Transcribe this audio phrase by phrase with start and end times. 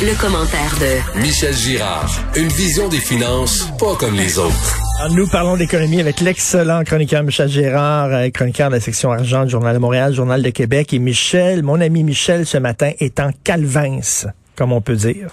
[0.00, 2.10] le, commentaire de Michel Girard.
[2.36, 4.78] Une vision des finances pas comme les autres.
[5.14, 9.50] nous parlons d'économie avec l'excellent chroniqueur Michel Girard, euh, chroniqueur de la section argent du
[9.50, 10.92] Journal de Montréal, Journal de Québec.
[10.92, 14.26] Et Michel, mon ami Michel, ce matin, est en calvince,
[14.56, 15.28] comme on peut dire.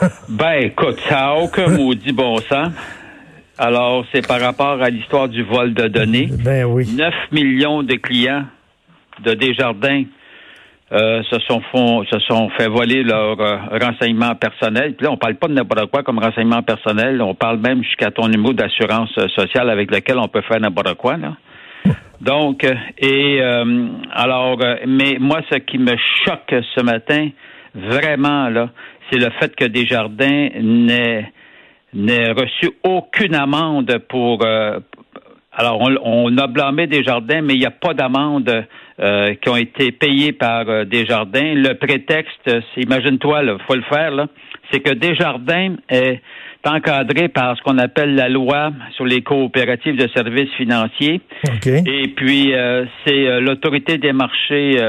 [0.28, 2.72] ben, écoute, ça n'a aucun maudit bon sens.
[3.58, 6.28] Alors, c'est par rapport à l'histoire du vol de données.
[6.32, 6.88] Ben oui.
[6.92, 8.44] 9 millions de clients
[9.24, 10.04] de Desjardins
[10.92, 11.60] euh, se sont
[12.04, 14.94] se sont fait voler leurs euh, renseignements personnels.
[14.94, 17.20] Puis là, on parle pas de n'importe quoi comme renseignements personnels.
[17.20, 21.16] On parle même jusqu'à ton numéro d'assurance sociale avec lequel on peut faire n'importe quoi.
[21.16, 21.32] Là.
[22.20, 23.40] Donc, euh, et
[24.12, 27.30] alors, mais moi, ce qui me choque ce matin,
[27.74, 28.70] vraiment là,
[29.10, 31.32] c'est le fait que Desjardins n'ait
[31.94, 34.46] n'ait reçu aucune amende pour.
[35.58, 38.66] Alors, on, on a blâmé Desjardins, mais il n'y a pas d'amende
[39.00, 41.54] euh, qui ont été payés par euh, Desjardins.
[41.54, 44.26] Le prétexte, imagine-toi, il faut le faire,
[44.70, 46.20] c'est que Desjardins est
[46.66, 51.20] encadré par ce qu'on appelle la loi sur les coopératives de services financiers.
[51.64, 54.80] Et puis, euh, c'est l'autorité des marchés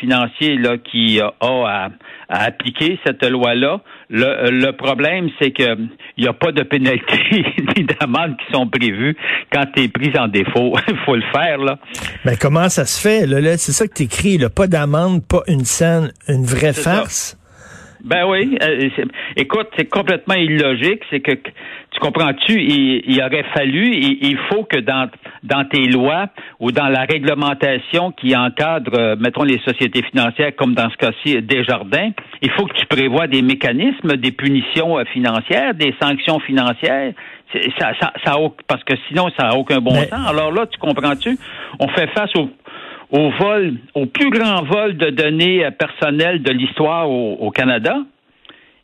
[0.00, 1.88] financiers là, qui a à
[2.28, 3.80] à appliquer cette loi-là.
[4.08, 5.76] Le, le, problème, c'est que
[6.16, 7.18] il n'y a pas de pénalité
[7.76, 9.16] ni d'amende qui sont prévues
[9.52, 10.74] quand tu es pris en défaut.
[10.88, 11.78] Il faut le faire, là.
[12.24, 13.26] Mais comment ça se fait?
[13.26, 14.50] Là, c'est ça que tu écris, là.
[14.50, 17.36] pas d'amende, pas une scène, une vraie farce?
[18.06, 18.56] Ben oui.
[18.62, 18.88] Euh,
[19.36, 21.02] écoute, c'est complètement illogique.
[21.10, 25.10] C'est que tu comprends-tu, il, il, aurait fallu, il, il, faut que dans,
[25.42, 26.28] dans tes lois
[26.60, 31.42] ou dans la réglementation qui encadre, euh, mettons, les sociétés financières, comme dans ce cas-ci,
[31.42, 32.10] Desjardins,
[32.42, 37.12] il faut que tu prévois des mécanismes, des punitions euh, financières, des sanctions financières.
[37.78, 38.36] Ça, ça, ça,
[38.68, 40.28] parce que sinon, ça n'a aucun bon sens.
[40.28, 41.38] Alors là, tu comprends-tu?
[41.80, 42.50] On fait face au
[43.10, 47.96] au vol, au plus grand vol de données euh, personnelles de l'histoire au, Canada.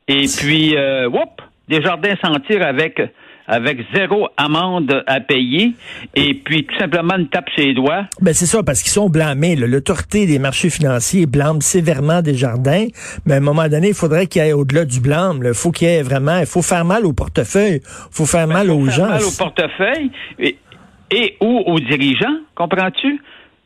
[0.08, 3.00] Et puis, euh, whoop, Desjardins s'en tire avec
[3.46, 5.72] avec zéro amende à payer
[6.14, 8.04] et puis tout simplement une tape ses doigts.
[8.20, 9.56] Ben c'est ça, parce qu'ils sont blâmés.
[9.56, 12.86] L'autorité des marchés financiers blâme sévèrement Desjardins,
[13.26, 15.42] mais à un moment donné, il faudrait qu'il y ait au-delà du blâme.
[15.44, 18.46] Il faut qu'il y ait vraiment, il faut faire mal au portefeuille, il faut faire
[18.46, 19.08] ben, mal aux gens.
[19.08, 20.56] mal au portefeuille et,
[21.10, 23.20] et ou aux dirigeants, comprends-tu?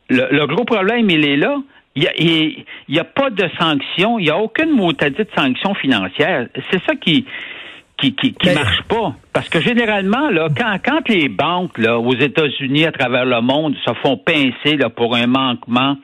[0.09, 1.57] Le, gros problème, il est là.
[1.95, 6.47] Il n'y a, a, pas de sanction, il n'y a aucune motadite de sanction financière.
[6.71, 7.25] C'est ça qui
[7.99, 9.15] qui, qui, qui marche pas.
[9.33, 13.75] Parce que généralement, là, quand, quand les banques là, aux États-Unis, à travers le monde,
[13.87, 15.97] se font pincer là, pour un manquement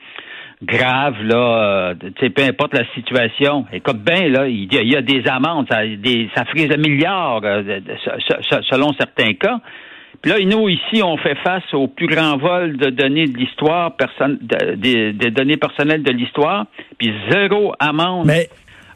[0.63, 3.65] grave, là, euh, peu importe la situation.
[3.71, 7.79] Écoute bien, là, il y, a, des amendes, ça, des, ça frise un milliard euh,
[8.69, 9.59] selon certains cas.
[10.23, 13.91] Puis là, nous, ici, on fait face au plus grand vol de données de l'histoire,
[14.77, 16.65] des, données personnelles de l'histoire,
[16.97, 18.25] puis zéro amende.
[18.25, 18.49] Mais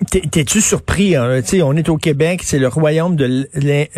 [0.09, 1.15] T'es-tu surpris?
[1.15, 1.41] Hein?
[1.63, 3.49] On est au Québec, c'est le royaume de...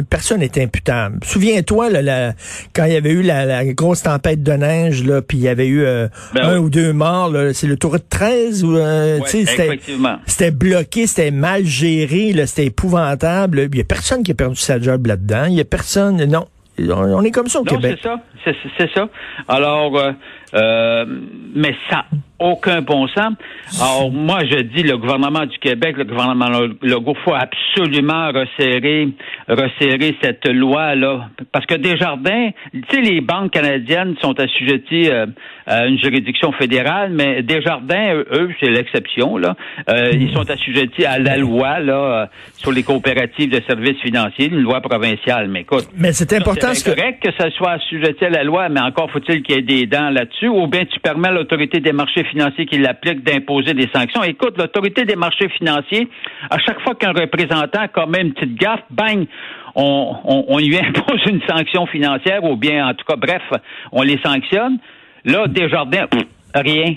[0.09, 1.19] Personne n'est imputable.
[1.23, 2.33] Souviens-toi, là,
[2.73, 5.67] quand il y avait eu la, grosse tempête de neige, là, puis il y avait
[5.67, 8.63] eu euh, ben un ou deux morts, c'est le tour de 13?
[8.63, 9.19] Ou, euh,
[10.25, 13.67] c'était bloqué, c'était mal géré, c'était épouvantable.
[13.71, 15.45] Il n'y a personne qui a perdu sa job là-dedans.
[15.47, 16.23] Il n'y a personne...
[16.23, 16.47] Non,
[16.91, 17.99] on est comme ça au Québec.
[18.01, 19.07] C'est ça, c'est ça.
[19.47, 20.11] Alors, euh,
[20.53, 21.05] euh,
[21.53, 22.05] mais ça
[22.39, 23.33] aucun bon sens.
[23.79, 26.49] Alors, moi, je dis, le gouvernement du Québec, le gouvernement
[26.81, 29.09] Legault, faut absolument resserrer,
[29.49, 31.29] resserrer cette loi-là.
[31.51, 35.25] Parce que Desjardins, tu sais, les banques canadiennes sont assujetties euh,
[35.65, 39.55] à une juridiction fédérale, mais Desjardins, eux, c'est l'exception, là.
[39.89, 44.61] Euh, ils sont assujettis à la loi, là, sur les coopératives de services financiers, une
[44.61, 45.47] loi provinciale.
[45.49, 45.87] Mais écoute.
[45.97, 49.41] Mais c'est important, C'est correct que ça soit assujetti à la loi, mais encore faut-il
[49.41, 52.65] qu'il y ait des dents là-dessus, ou bien tu permets à l'autorité des marchés financiers
[52.65, 54.23] qui l'applique d'imposer des sanctions.
[54.23, 56.07] Écoute, l'autorité des marchés financiers,
[56.49, 59.25] à chaque fois qu'un représentant commet une petite gaffe, bang,
[59.75, 63.41] on, on, lui impose une sanction financière, ou bien, en tout cas, bref,
[63.91, 64.77] on les sanctionne.
[65.25, 66.05] Là, Desjardins,
[66.55, 66.95] rien.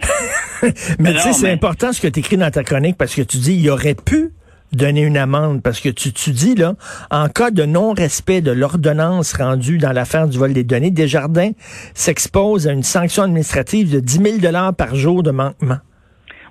[0.99, 3.39] mais tu sais, c'est important ce que tu écris dans ta chronique parce que tu
[3.39, 4.31] dis, il aurait pu
[4.73, 6.75] donner une amende parce que tu, tu dis là,
[7.11, 11.51] en cas de non-respect de l'ordonnance rendue dans l'affaire du vol des données, Desjardins
[11.95, 15.79] s'expose à une sanction administrative de 10 000 dollars par jour de manquement.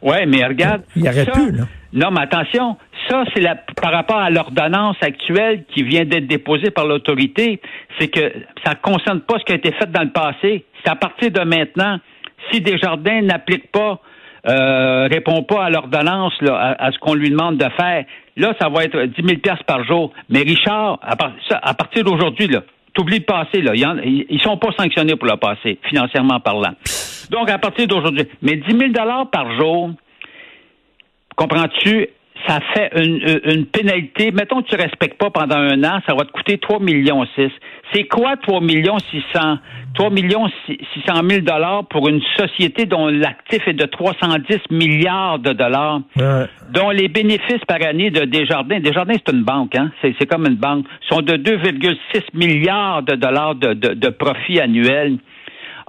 [0.01, 0.81] Ouais, mais regarde.
[0.95, 1.63] Il aurait pu, là.
[1.93, 2.77] Non, mais attention,
[3.09, 3.43] ça, c'est
[3.81, 7.59] par rapport à l'ordonnance actuelle qui vient d'être déposée par l'autorité,
[7.99, 8.31] c'est que
[8.63, 10.65] ça ne concerne pas ce qui a été fait dans le passé.
[10.83, 11.99] C'est à partir de maintenant.
[12.51, 14.01] Si Desjardins n'applique pas
[14.47, 18.05] euh, répond pas à l'ordonnance, à, à, ce qu'on lui demande de faire,
[18.37, 20.11] là, ça va être 10 000 pièces par jour.
[20.29, 23.73] Mais Richard, à, partir d'aujourd'hui, là, t'oublies le passé, là.
[23.75, 26.73] Ils, ils sont pas sanctionnés pour le passé, financièrement parlant.
[27.29, 28.25] Donc, à partir d'aujourd'hui.
[28.41, 28.91] Mais 10 000
[29.31, 29.91] par jour,
[31.35, 32.07] comprends-tu,
[32.47, 34.31] ça fait une, une pénalité.
[34.31, 37.25] Mettons que tu ne respectes pas pendant un an, ça va te coûter 3 millions
[37.35, 37.49] 6.
[37.93, 39.57] C'est quoi 3 millions 600?
[39.93, 45.51] 3 millions 600 000 dollars pour une société dont l'actif est de 310 milliards de
[45.53, 46.01] dollars,
[46.71, 49.91] dont les bénéfices par année de Desjardins, Desjardins c'est une banque, hein?
[50.01, 55.17] c'est comme une banque, sont de 2,6 milliards de dollars de, de, de profit annuel.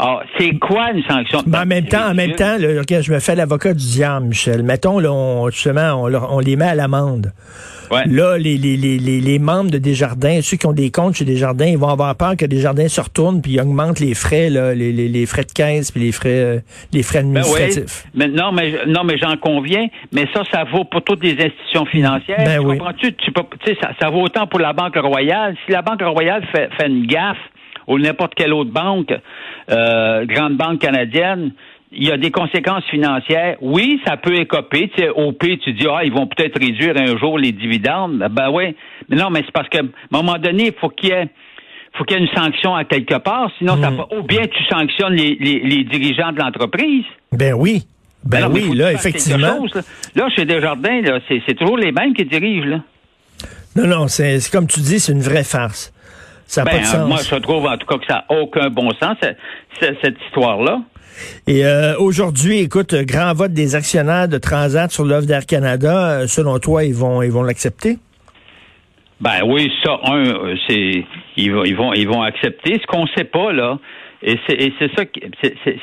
[0.02, 1.43] Alors, c'est quoi une sanction?
[1.46, 4.64] Mais en même temps, en même temps, je me fais l'avocat du diable, Michel.
[4.64, 7.32] Mettons, là, on, justement, on, on les met à l'amende.
[8.06, 11.66] Là, les, les, les, les, membres de Desjardins, ceux qui ont des comptes chez Desjardins,
[11.66, 15.08] ils vont avoir peur que Desjardins se retournent puis augmentent les frais, là, les, les,
[15.08, 16.58] les frais de caisse puis les frais, euh,
[16.93, 18.06] les frais ben administratifs.
[18.14, 19.88] mais non, mais non, mais j'en conviens.
[20.10, 22.44] Mais ça, ça vaut pour toutes les institutions financières.
[22.44, 22.78] Ben oui.
[22.78, 23.12] Comprends-tu?
[23.12, 23.32] Tu
[23.66, 25.54] sais, ça, ça vaut autant pour la Banque Royale.
[25.66, 27.37] Si la Banque Royale fait, fait une gaffe
[27.87, 29.12] ou n'importe quelle autre banque,
[29.70, 31.52] euh, grande banque canadienne,
[31.93, 33.56] il y a des conséquences financières.
[33.61, 34.90] Oui, ça peut écoper.
[34.96, 38.26] Tu sais, au P, tu dis, ah, ils vont peut-être réduire un jour les dividendes.
[38.31, 38.75] Ben oui.
[39.08, 41.29] Mais non, mais c'est parce qu'à un moment donné, il faut qu'il y ait
[41.94, 44.19] faut qu'il y ait une sanction à quelque part, sinon ça va, hmm.
[44.19, 47.05] ou bien tu sanctionnes les, les, dirigeants de l'entreprise.
[47.32, 47.82] Ben oui.
[48.25, 49.58] Ben, oui, là, effectivement.
[50.14, 50.28] là.
[50.35, 52.81] chez Desjardins, là, c'est, toujours les mêmes qui dirigent, là.
[53.75, 55.93] Non, non, c'est, comme tu dis, c'est une vraie farce.
[56.52, 57.08] Ça n'a pas de ben, sens.
[57.08, 59.16] Moi, je trouve en tout cas que ça n'a aucun bon sens,
[59.81, 60.82] cette histoire-là.
[61.46, 66.10] Et euh, aujourd'hui, écoute, grand vote des actionnaires de Transat sur l'offre d'Air Canada.
[66.10, 67.96] Euh, selon toi, ils vont ils vont l'accepter?
[69.22, 71.06] Ben oui, ça, un, euh, c'est
[71.38, 72.78] ils vont ils vont ils vont accepter.
[72.82, 73.78] Ce qu'on sait pas là,
[74.22, 75.04] et c'est ça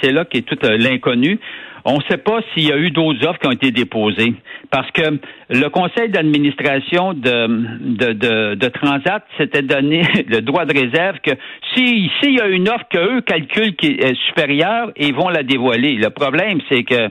[0.01, 1.39] c'est là qui est tout l'inconnu.
[1.85, 4.33] On ne sait pas s'il y a eu d'autres offres qui ont été déposées.
[4.69, 5.19] Parce que
[5.49, 11.31] le conseil d'administration de, de, de, Transat s'était donné le droit de réserve que
[11.73, 15.95] s'il si, y a une offre qu'eux calculent qui est supérieure, ils vont la dévoiler.
[15.95, 17.09] Le problème, c'est que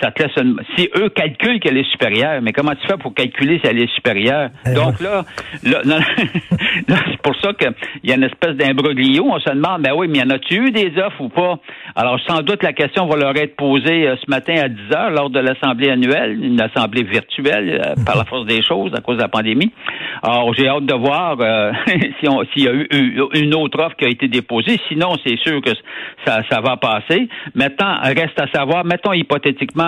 [0.00, 0.32] ça te laisse
[0.76, 3.92] si eux calculent qu'elle est supérieure, mais comment tu fais pour calculer si elle est
[3.94, 4.50] supérieure?
[4.66, 5.24] Eh Donc là,
[5.62, 5.98] là,
[6.88, 7.72] c'est pour ça qu'il
[8.04, 9.26] y a une espèce d'imbroglio.
[9.30, 11.58] On se demande, ben oui, mais y en a-tu eu des offres ou pas?
[11.94, 15.10] Alors, sans doute, la question va leur être posée euh, ce matin à 10 heures
[15.10, 19.16] lors de l'Assemblée annuelle, une assemblée virtuelle euh, par la force des choses à cause
[19.16, 19.72] de la pandémie.
[20.22, 21.72] Alors, j'ai hâte de voir euh,
[22.52, 22.88] s'il y a eu
[23.34, 24.78] une autre offre qui a été déposée.
[24.88, 25.70] Sinon, c'est sûr que
[26.26, 27.28] ça, ça va passer.
[27.54, 29.81] Maintenant, reste à savoir, mettons hypothétiquement,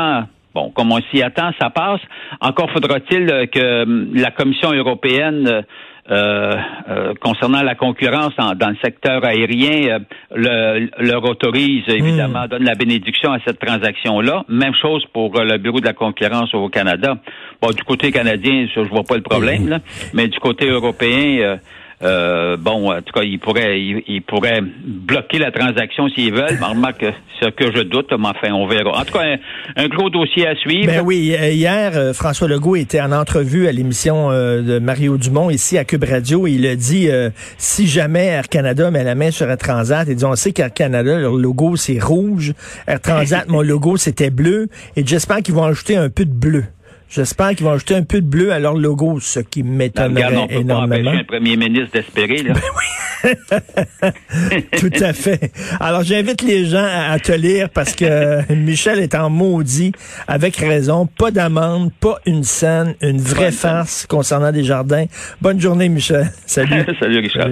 [0.54, 2.00] bon, comme on s'y attend, ça passe.
[2.40, 5.64] Encore faudra-t-il que hum, la Commission européenne
[6.10, 6.54] euh,
[6.90, 10.00] euh, concernant la concurrence dans le secteur aérien,
[10.36, 12.48] euh, leur autorise, évidemment, hmm.
[12.48, 14.44] donne la bénédiction à cette transaction-là.
[14.48, 17.16] Même chose pour le Bureau de la concurrence au Canada.
[17.62, 19.78] Bon, du côté canadien, je vois pas le problème, là,
[20.12, 21.56] mais du côté européen,
[22.04, 26.58] euh, bon, en tout cas, ils pourraient, ils, pourraient bloquer la transaction s'ils veulent.
[26.60, 27.04] Mais remarque,
[27.40, 29.00] ce que je doute, mais enfin, on verra.
[29.00, 29.36] En tout cas,
[29.76, 30.86] un, gros dossier à suivre.
[30.86, 35.50] Ben oui, euh, hier, euh, François Legault était en entrevue à l'émission de Mario Dumont
[35.50, 36.46] ici à Cube Radio.
[36.46, 37.08] Et il a dit,
[37.56, 40.72] si jamais Air Canada met la main sur Air Transat, il dit, on sait qu'Air
[40.72, 42.52] Canada, leur logo, c'est rouge.
[42.86, 44.68] Air Transat, mon logo, c'était bleu.
[44.96, 46.64] Et j'espère qu'ils vont ajouter un peu de bleu.
[47.08, 51.10] J'espère qu'ils vont ajouter un peu de bleu à leur logo, ce qui m'étonnerait énormément.
[51.10, 52.54] un premier ministre d'espérer, là.
[52.62, 52.84] Ben oui.
[54.78, 55.50] Tout à fait.
[55.80, 59.92] Alors, j'invite les gens à, te lire parce que Michel est en maudit,
[60.26, 61.06] avec raison.
[61.06, 65.06] Pas d'amende, pas une scène, une vraie farce concernant des jardins.
[65.40, 66.30] Bonne journée, Michel.
[66.46, 66.84] Salut.
[67.00, 67.48] Salut, Richard.